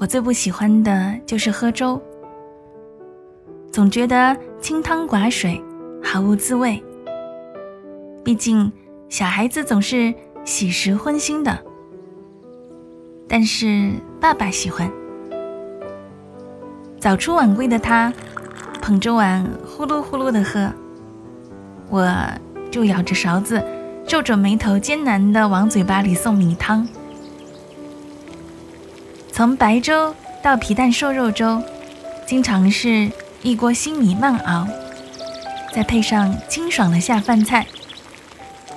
[0.00, 2.00] 我最不喜欢的就是喝粥，
[3.70, 5.62] 总觉得清汤寡水，
[6.02, 6.82] 毫无滋味。
[8.24, 8.72] 毕竟
[9.10, 11.58] 小孩子总是喜食荤腥的，
[13.28, 14.90] 但是爸爸喜欢。
[16.98, 18.10] 早出晚归的他，
[18.80, 20.72] 捧着碗呼噜呼噜的喝，
[21.90, 22.10] 我
[22.70, 23.62] 就咬着勺子，
[24.06, 26.88] 皱着眉头，艰难的往嘴巴里送米汤。
[29.40, 31.62] 从白粥到皮蛋瘦肉粥，
[32.26, 34.68] 经常是一锅新米慢熬，
[35.72, 37.66] 再配上清爽的下饭菜，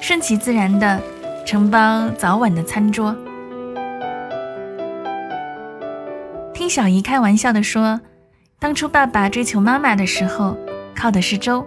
[0.00, 1.00] 顺其自然的
[1.46, 3.16] 承包早晚的餐桌。
[6.52, 8.00] 听小姨开玩笑的说，
[8.58, 10.56] 当初爸爸追求妈妈的时候，
[10.92, 11.64] 靠的是粥，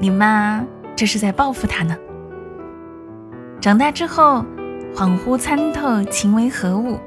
[0.00, 0.64] 你妈
[0.96, 1.96] 这是在报复他呢。
[3.60, 4.44] 长大之后，
[4.96, 6.98] 恍惚参透情为何物。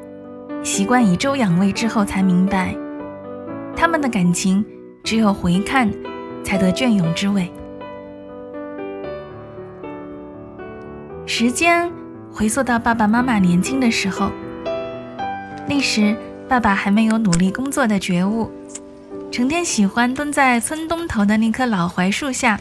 [0.67, 2.75] 习惯以粥养胃之后，才明白，
[3.73, 4.63] 他们的感情
[5.01, 5.89] 只有回看，
[6.43, 7.49] 才得隽永之味。
[11.25, 11.89] 时间
[12.29, 14.29] 回溯到爸爸妈妈年轻的时候，
[15.69, 16.13] 那时
[16.49, 18.51] 爸爸还没有努力工作的觉悟，
[19.31, 22.59] 成天喜欢蹲在村东头的那棵老槐树下，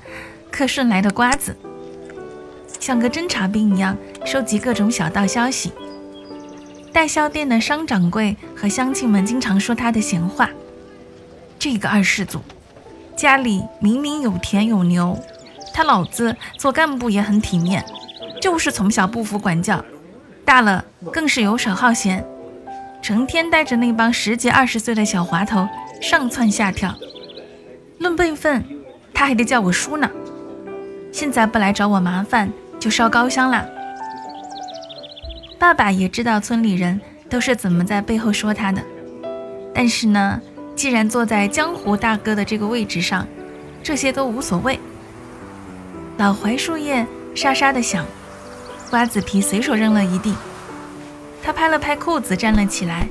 [0.53, 1.57] 嗑顺来的瓜子，
[2.79, 5.73] 像个侦察兵一样收集各种小道消息。
[6.97, 10.49] 代销店的商掌柜和乡亲们经常说他的闲话。
[11.59, 12.41] 这个二世祖，
[13.15, 15.15] 家里明明有田有牛，
[15.75, 17.85] 他老子做干部也很体面，
[18.41, 19.85] 就是从小不服管教，
[20.43, 20.83] 大了
[21.13, 22.27] 更是游手好闲，
[23.03, 25.69] 成天带着那帮十几二十岁的小滑头
[26.01, 26.95] 上蹿下跳。
[27.99, 28.65] 论辈分，
[29.13, 30.11] 他还得叫我叔呢。
[31.13, 32.51] 现在不来找我麻烦，
[32.81, 33.76] 就烧高香了。
[35.67, 38.81] 爸爸也知道村里人都是怎么在背后说他的，
[39.75, 40.41] 但是呢，
[40.77, 43.27] 既然坐在江湖大哥的这个位置上，
[43.83, 44.79] 这些都无所谓。
[46.19, 47.05] 老槐树叶
[47.35, 48.07] 沙沙的响，
[48.91, 50.37] 瓜子皮随手扔了一地。
[51.43, 53.09] 他拍了拍裤子站了起来，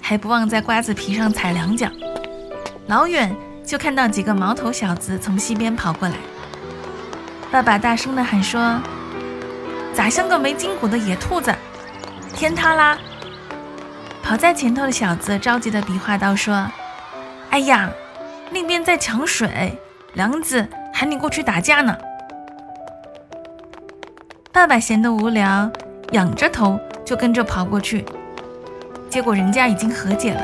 [0.00, 1.86] 还不忘在瓜子皮上踩两脚。
[2.86, 6.14] 老远就看到几个毛头小子从西边跑过来。
[7.50, 8.80] 爸爸大声地喊说
[9.92, 11.54] ：“咋像个没筋骨的野兔子？”
[12.40, 12.96] 天塌啦！
[14.22, 16.66] 跑在前头的小子着急的比划道：“说，
[17.50, 17.90] 哎呀，
[18.50, 19.78] 那边在抢水，
[20.14, 21.94] 梁子喊你过去打架呢。”
[24.50, 25.70] 爸爸闲得无聊，
[26.12, 28.06] 仰着头就跟着跑过去，
[29.10, 30.42] 结果人家已经和解了，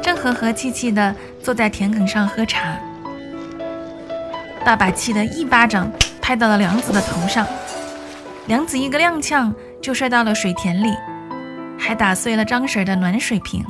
[0.00, 1.12] 正和和气气的
[1.42, 2.78] 坐在田埂上喝茶。
[4.64, 5.90] 爸爸气得一巴掌
[6.22, 7.44] 拍到了梁子的头上，
[8.46, 9.52] 梁子一个踉跄。
[9.80, 10.94] 就摔到了水田里，
[11.78, 13.64] 还打碎了张婶的暖水瓶。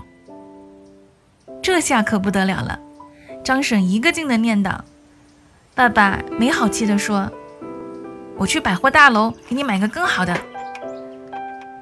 [1.63, 2.79] 这下可不得了了，
[3.45, 4.79] 张婶一个劲的念叨
[5.75, 7.31] ：“爸爸没好气的说，
[8.37, 10.37] 我去百货大楼给你买个更好的。”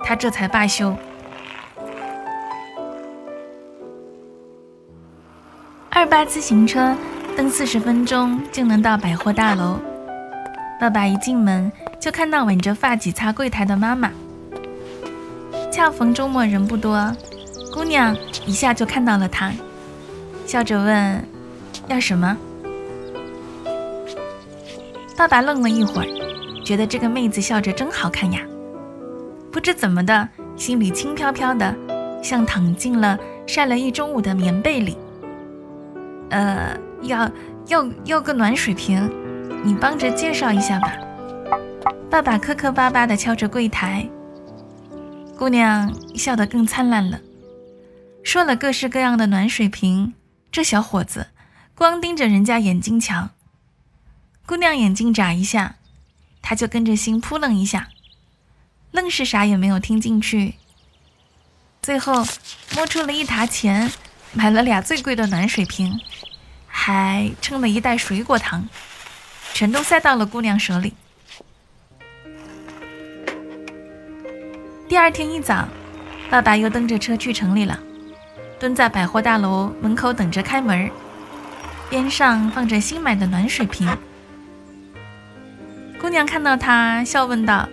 [0.02, 0.96] 他这才罢休。
[5.90, 6.94] 二八自行车
[7.36, 9.78] 蹬四十分钟就能到百货大楼。
[10.78, 14.10] 爸爸一进门就看到挽着发髻擦柜台的妈妈。
[15.72, 17.12] 恰逢周末人不多，
[17.72, 19.52] 姑娘一下就看到了他，
[20.46, 21.24] 笑着问
[21.88, 22.36] ：“要什么？”
[25.16, 26.06] 爸爸愣了一会儿，
[26.64, 28.40] 觉得这个妹子笑着真好看呀，
[29.50, 31.74] 不知怎么的，心里轻飘飘的，
[32.22, 34.96] 像躺进了晒了一中午的棉被里。
[36.30, 37.30] 呃，要
[37.68, 39.10] 要要个暖水瓶，
[39.62, 40.92] 你帮着介绍一下吧。
[42.16, 44.08] 爸爸磕磕巴巴的敲着柜台。
[45.36, 47.20] 姑娘笑得更灿烂了，
[48.24, 50.14] 说了各式各样的暖水瓶。
[50.50, 51.26] 这小伙子
[51.74, 53.28] 光盯着人家眼睛瞧，
[54.46, 55.76] 姑娘眼睛眨一下，
[56.40, 57.88] 他就跟着心扑棱一下，
[58.92, 60.54] 愣是啥也没有听进去。
[61.82, 62.26] 最后
[62.74, 63.92] 摸出了一沓钱，
[64.32, 66.00] 买了俩最贵的暖水瓶，
[66.66, 68.66] 还称了一袋水果糖，
[69.52, 70.94] 全都塞到了姑娘手里。
[74.88, 75.66] 第二天一早，
[76.30, 77.76] 爸爸又蹬着车去城里了。
[78.58, 80.88] 蹲在百货大楼门口等着开门，
[81.90, 83.88] 边上放着新买的暖水瓶。
[86.00, 87.68] 姑娘看到他，笑问道：“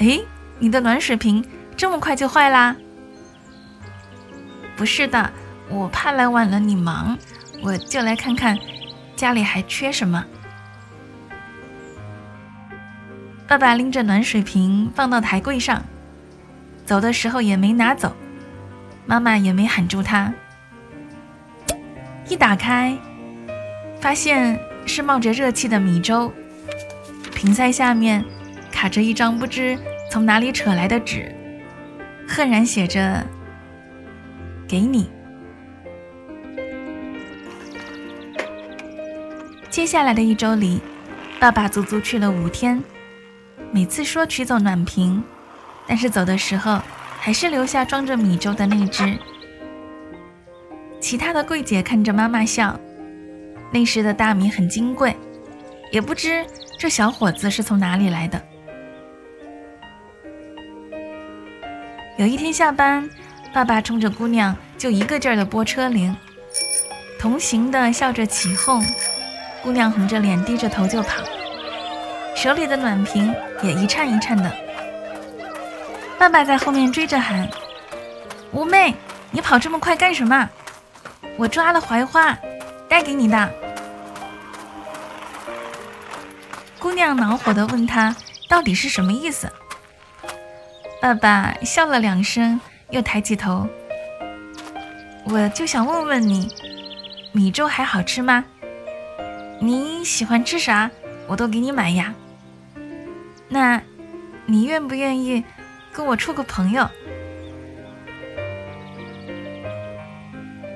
[0.00, 0.18] 哎，
[0.58, 1.44] 你的暖水瓶
[1.76, 2.74] 这么快就坏啦
[4.74, 5.30] ？”“不是的，
[5.68, 7.18] 我怕来晚了你忙，
[7.62, 8.58] 我就来看看
[9.14, 10.24] 家里还缺什么。”
[13.46, 15.82] 爸爸拎着暖水瓶放到台柜上，
[16.88, 18.16] 走的时候也没拿走，
[19.04, 20.32] 妈妈也没喊住他。
[22.30, 22.96] 一打开，
[24.00, 26.32] 发现是冒着热气的米粥，
[27.34, 28.24] 瓶塞下面
[28.72, 29.78] 卡着一张不知
[30.10, 31.30] 从哪里扯来的纸，
[32.26, 33.22] 赫然写着
[34.66, 35.10] “给你”。
[39.68, 40.80] 接下来的一周里，
[41.38, 42.82] 爸爸足足去了五天。
[43.72, 45.22] 每次说取走暖瓶，
[45.88, 46.80] 但是走的时候
[47.18, 49.18] 还是留下装着米粥的那只。
[51.00, 52.78] 其他的柜姐看着妈妈笑。
[53.70, 55.14] 那时的大米很金贵，
[55.92, 56.44] 也不知
[56.78, 58.42] 这小伙子是从哪里来的。
[62.16, 63.08] 有一天下班，
[63.52, 66.16] 爸爸冲着姑娘就一个劲儿的拨车铃，
[67.18, 68.82] 同行的笑着起哄，
[69.62, 71.22] 姑娘红着脸低着头就跑。
[72.34, 74.50] 手里的暖瓶也一颤一颤的，
[76.18, 77.48] 爸爸在后面追着喊
[78.52, 78.94] ：“五妹，
[79.30, 80.50] 你跑这么快干什么？
[81.36, 82.36] 我抓了槐花，
[82.88, 83.50] 带给你的。”
[86.80, 88.14] 姑娘恼火的问他
[88.48, 89.48] ：“到底是什么意思？”
[91.00, 92.60] 爸爸笑了两声，
[92.90, 93.68] 又抬起头
[95.24, 96.48] ：“我就想问问你，
[97.30, 98.44] 米粥还好吃吗？
[99.60, 100.90] 你喜欢吃啥，
[101.28, 102.12] 我都给你买呀。”
[103.48, 103.80] 那，
[104.46, 105.44] 你愿不愿意
[105.98, 106.88] 跟我处个朋友？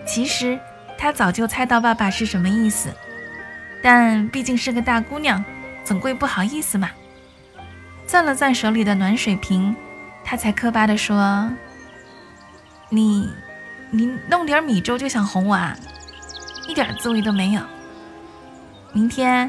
[0.04, 0.58] 其实
[0.98, 2.92] 他早就猜到爸爸是什么意思，
[3.80, 5.44] 但毕竟是个大姑娘，
[5.84, 6.90] 总归不好意思嘛。
[8.04, 9.76] 攥了攥手里的暖水瓶，
[10.24, 11.48] 他才磕巴地说
[12.90, 13.32] ：“你，
[13.92, 15.76] 你弄点米粥就想哄我啊？
[16.66, 17.62] 一点滋味都没有。
[18.92, 19.48] 明天，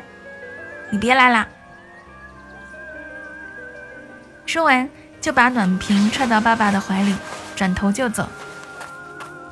[0.92, 1.48] 你别来了。”
[4.46, 4.88] 说完，
[5.24, 7.16] 就把暖瓶揣到爸爸的怀里，
[7.56, 8.28] 转头就走。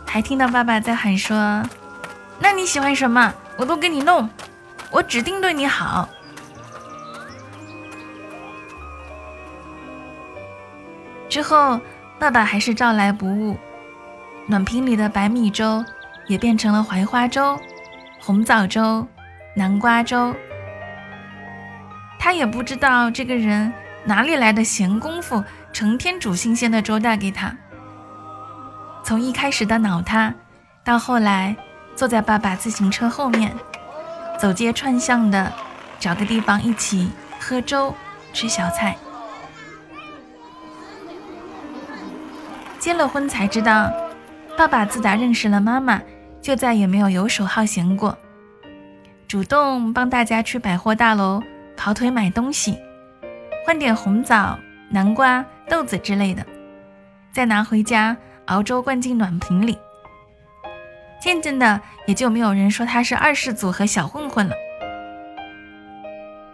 [0.06, 1.64] 还听到爸爸在喊说
[2.38, 4.30] ：“那你喜欢什么，我都给你弄，
[4.90, 6.10] 我指定对你好。”
[11.30, 11.80] 之后，
[12.20, 13.58] 爸爸还是照来不误，
[14.48, 15.86] 暖瓶里的白米粥
[16.28, 17.58] 也变成了槐花粥、
[18.20, 19.08] 红枣粥、
[19.56, 20.36] 南瓜粥。
[22.20, 23.72] 他也不知道这个人。
[24.04, 27.56] 哪里来的闲工夫，成天煮新鲜的粥带给他？
[29.04, 30.34] 从一开始的恼他，
[30.84, 31.56] 到后来
[31.96, 33.52] 坐在爸爸自行车后面，
[34.40, 35.52] 走街串巷的
[36.00, 37.10] 找个地方一起
[37.40, 37.94] 喝粥、
[38.34, 38.96] 吃小菜。
[42.78, 43.92] 结了婚才知道，
[44.58, 46.02] 爸爸自打认识了妈妈，
[46.42, 48.18] 就再也没有游手好闲过，
[49.28, 51.42] 主动帮大家去百货大楼
[51.78, 52.78] 跑腿买东西。
[53.66, 54.58] 换点红枣、
[54.90, 56.46] 南瓜、豆子之类的，
[57.32, 58.16] 再拿回家
[58.46, 59.78] 熬粥灌进暖瓶里。
[61.22, 64.56] 渐渐的，也就没有人说他是二世祖和小混混了。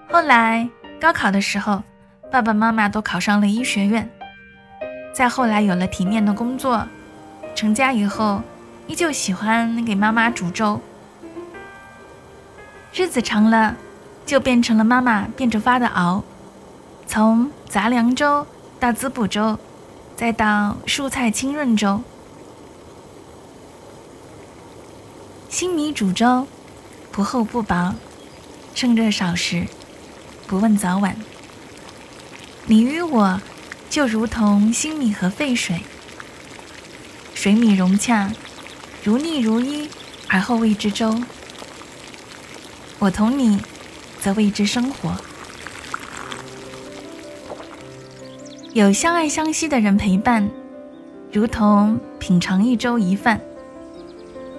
[0.10, 0.68] 后来
[1.00, 1.82] 高考的时候，
[2.30, 4.10] 爸爸妈妈都考上了医学院。
[5.14, 6.86] 再后来有了体面的工作，
[7.56, 8.42] 成家以后，
[8.88, 10.80] 依旧喜欢给妈妈煮粥。
[12.94, 13.76] 日子长了，
[14.26, 16.24] 就变成了妈妈变着法的熬。
[17.06, 18.46] 从杂粮粥
[18.80, 19.58] 到滋补粥，
[20.16, 22.02] 再到蔬菜清润粥，
[25.50, 26.48] 新米煮粥，
[27.12, 27.96] 不厚不薄，
[28.76, 29.66] 趁热少食，
[30.46, 31.18] 不问早晚。
[32.68, 33.42] 你与我，
[33.90, 35.82] 就如同新米和沸水，
[37.34, 38.32] 水米融洽，
[39.04, 39.90] 如腻如一，
[40.28, 41.20] 而后谓之粥。
[43.00, 43.60] 我同你，
[44.22, 45.16] 则谓之生活。
[48.78, 50.48] 有相爱相惜的人陪伴，
[51.32, 53.42] 如同品尝一粥一饭，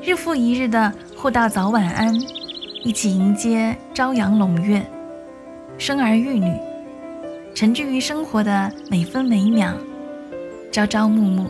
[0.02, 2.12] 日复一日的互道早晚安，
[2.82, 4.84] 一起迎接朝阳胧月，
[5.78, 6.52] 生儿育女，
[7.54, 9.72] 沉浸于生活的每分每秒，
[10.72, 11.46] 朝朝暮暮。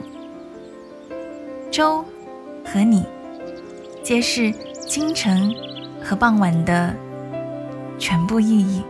[1.71, 2.05] 粥
[2.63, 3.03] 和你，
[4.03, 4.53] 皆是
[4.87, 5.55] 清晨
[6.05, 6.95] 和傍晚的
[7.99, 8.83] 全部意义。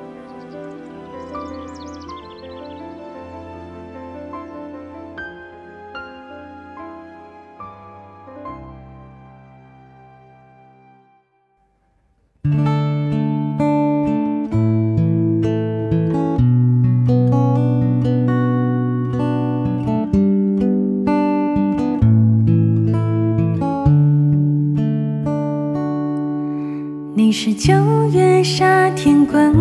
[27.19, 27.75] 你是九
[28.13, 29.53] 月夏天滚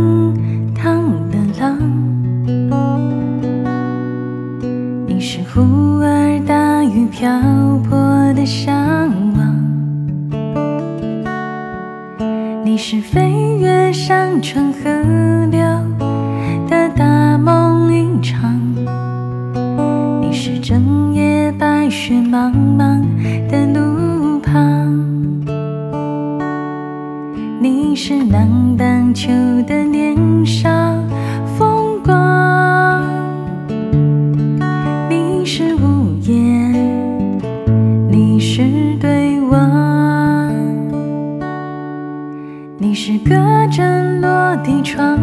[0.76, 1.76] 烫的浪，
[5.08, 7.28] 你是忽而大雨瓢
[7.90, 7.98] 泼
[8.36, 9.56] 的向往，
[12.64, 14.88] 你是飞越山川河
[15.50, 15.60] 流
[16.70, 18.56] 的大梦一场，
[20.22, 23.02] 你是整夜白雪茫茫
[23.50, 23.66] 的
[28.00, 29.28] 是南半球
[29.64, 30.70] 的年少
[31.58, 33.04] 风光，
[35.10, 37.42] 你是无言，
[38.08, 38.62] 你是
[39.02, 40.54] 对望，
[42.78, 43.32] 你是隔
[43.72, 45.18] 着落地窗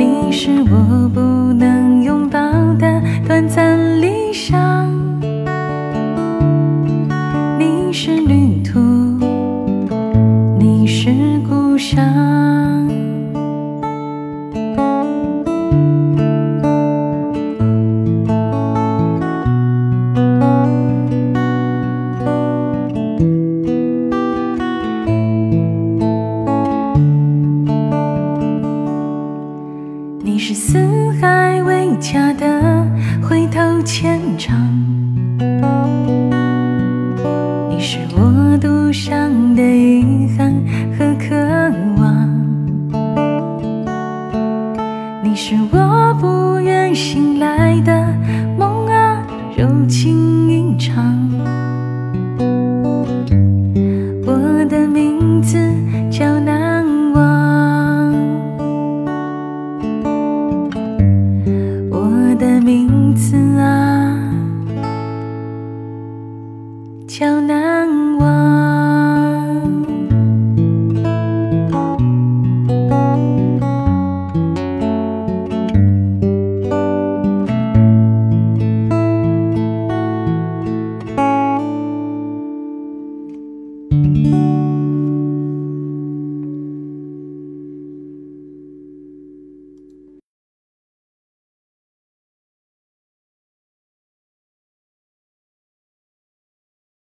[0.00, 1.39] 你是我不